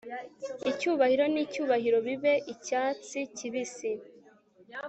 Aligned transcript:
Icyubahiro 0.71 1.23
nicyubahiro 1.33 1.97
bibe 2.07 2.33
icyatsi 2.53 3.19
kibisi 3.35 3.91